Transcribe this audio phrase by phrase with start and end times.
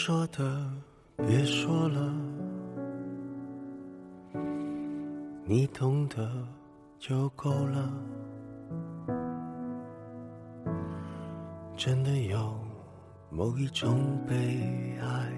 [0.00, 0.64] 说的
[1.26, 2.14] 别说了，
[5.44, 6.30] 你懂得
[7.00, 7.92] 就够了。
[11.76, 12.38] 真的有
[13.28, 14.36] 某一种悲
[15.02, 15.32] 哀，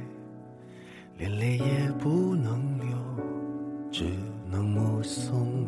[1.17, 2.99] 连泪也不能流，
[3.91, 4.11] 只
[4.47, 5.67] 能目送。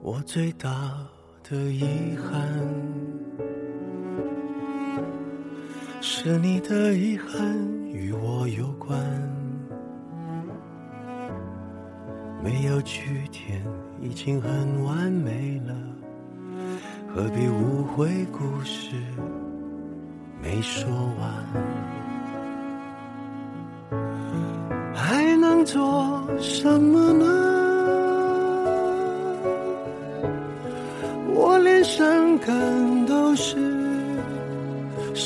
[0.00, 0.94] 我最大
[1.42, 3.03] 的遗憾。
[6.24, 7.44] 着你的遗憾
[7.92, 8.98] 与我有关，
[12.42, 13.62] 没有句点，
[14.00, 15.76] 已经很完美了，
[17.14, 18.96] 何必误会故事
[20.42, 20.88] 没说
[21.20, 21.30] 完？
[24.94, 27.26] 还能做什么呢？
[31.34, 33.73] 我连伤感都是。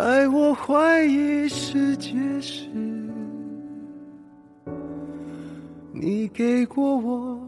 [0.00, 2.68] 在我怀疑世界时，
[5.92, 7.47] 你给过我。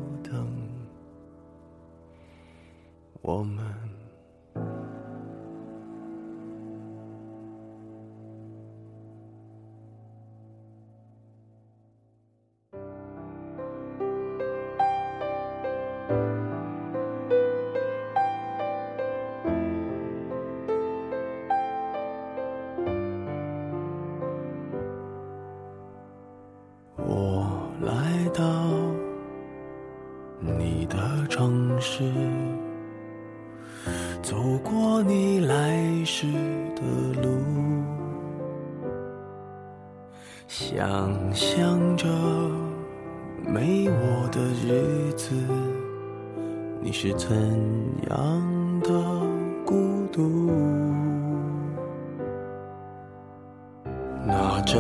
[54.26, 54.80] 拿着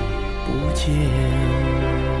[0.45, 2.20] 不见。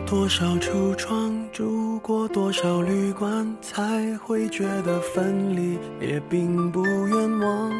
[0.09, 3.81] 多少橱窗住过多少旅馆，才
[4.23, 7.71] 会觉得分离也并不冤枉？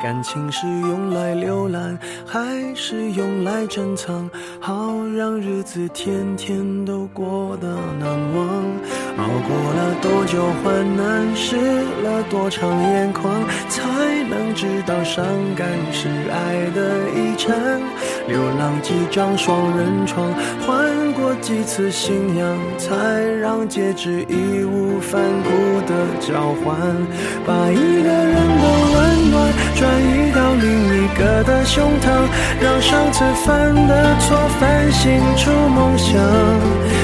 [0.00, 2.40] 感情是用来浏览，还
[2.74, 4.30] 是用来珍藏？
[4.58, 8.48] 好让日子天天都过得难忘。
[9.18, 11.56] 熬过了多久患难，湿
[12.02, 13.44] 了多长眼眶？
[13.68, 14.13] 才。
[14.28, 16.82] 能知道伤感是爱的
[17.14, 17.54] 遗产，
[18.26, 20.32] 流浪几张双人床，
[20.66, 22.94] 换过几次信仰，才
[23.40, 26.74] 让戒指义无反顾的交换，
[27.46, 28.64] 把一个人的
[28.94, 32.26] 温暖转移到另一个的胸膛，
[32.62, 37.03] 让上次犯的错反省出梦想。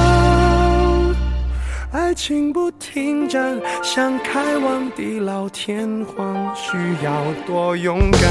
[1.93, 7.11] 爱情不停站，想开往地老天荒，需要
[7.45, 8.21] 多勇敢。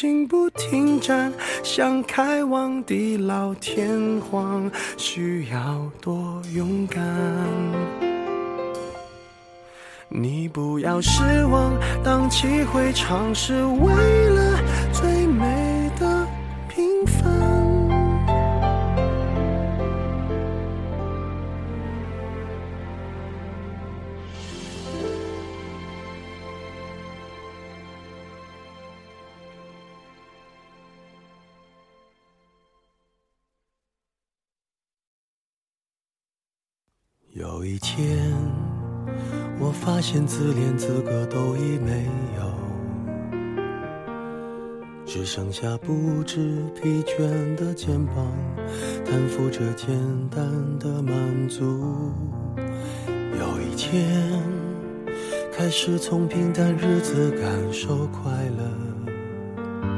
[0.00, 1.32] 心不停站，
[1.64, 7.04] 想开往地老天荒，需要多勇敢？
[10.08, 11.72] 你不要失望，
[12.04, 13.92] 荡气回肠是为
[14.28, 14.60] 了
[14.92, 15.57] 最美。
[37.34, 38.18] 有一天，
[39.60, 42.06] 我发现自怜资格都已没
[42.36, 42.54] 有，
[45.04, 48.16] 只剩下不知疲倦的肩膀，
[49.04, 49.88] 担负着简
[50.30, 50.40] 单
[50.78, 51.62] 的满足。
[52.56, 54.42] 有一天，
[55.52, 59.92] 开始从平淡日子感受快乐，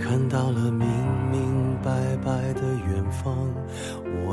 [0.00, 0.88] 看到了明
[1.30, 3.32] 明白白的远方。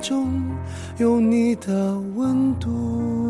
[0.00, 0.28] 中
[0.98, 3.29] 有你的温度。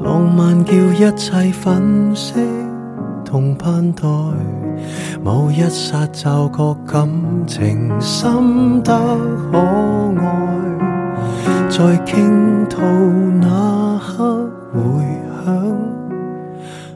[0.02, 2.36] 浪漫叫一切粉饰
[3.26, 4.04] 同盼待，
[5.21, 7.04] 某一刹就觉感
[7.45, 8.97] 情深得
[9.52, 10.58] 可爱，
[11.69, 12.80] 在倾吐
[13.41, 14.61] 那刻。
[14.73, 14.79] 回
[15.43, 15.45] 响，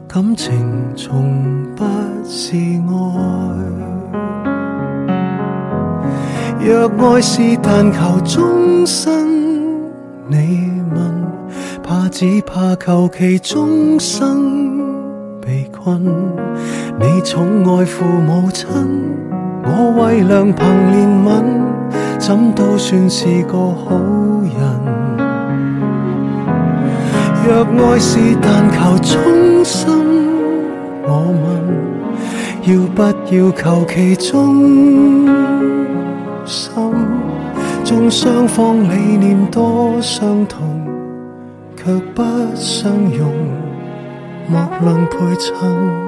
[0.07, 1.43] 感情从
[1.75, 1.83] 不
[2.23, 3.71] 是爱。
[6.65, 9.61] 若爱是但求终身，
[10.29, 11.23] 你问，
[11.83, 14.71] 怕只怕求其终生
[15.41, 16.01] 被困。
[16.97, 18.67] 你宠爱父母亲，
[19.65, 21.43] 我为良朋怜悯，
[22.19, 24.24] 怎都算是个好。
[27.47, 29.87] 若爱是但求衷心，
[31.03, 32.17] 我问
[32.63, 33.01] 要不
[33.35, 34.61] 要求其忠
[36.43, 36.71] 心？
[37.83, 40.59] 纵双方理念多相同，
[41.77, 41.83] 却
[42.15, 42.23] 不
[42.55, 43.31] 相容，
[44.49, 46.04] 莫论配衬。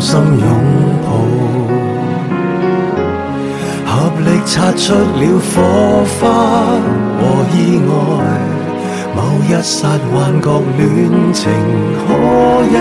[0.00, 0.48] 心拥
[1.02, 1.08] 抱，
[3.84, 3.92] 合
[4.24, 5.58] 力擦出了火
[6.20, 6.28] 花
[7.18, 7.22] 和
[7.54, 7.56] 意
[7.88, 7.90] 外。
[9.16, 9.76] 某一刹
[10.14, 10.80] 幻觉，恋
[11.32, 11.42] 情
[12.06, 12.08] 可
[12.70, 12.72] 一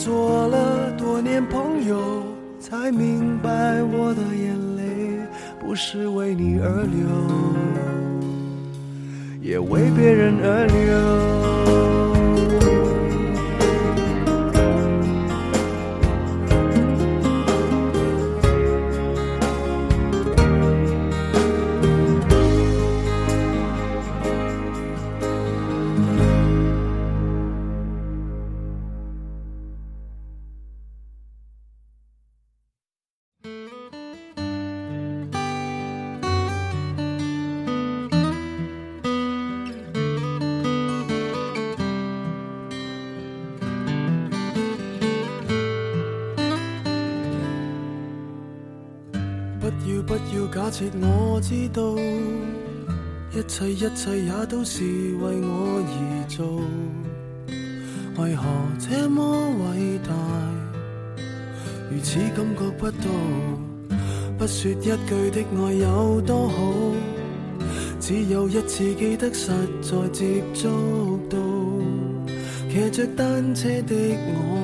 [0.00, 2.24] 做了多年朋友，
[2.58, 5.28] 才明白我的眼泪，
[5.60, 7.06] 不是为你而流，
[9.42, 10.66] 也为别人而
[11.84, 11.89] 流。
[51.00, 51.82] 我知道
[53.38, 55.94] 一切一切也都是为我而
[56.26, 56.46] 做，
[58.16, 58.44] 为何
[58.78, 60.14] 这么伟大？
[61.90, 63.10] 如此感觉不到，
[64.38, 66.72] 不说一句的爱有多好，
[68.00, 69.52] 只有一次记得实
[69.82, 71.36] 在接触到，
[72.70, 73.94] 骑着单车的
[74.32, 74.59] 我。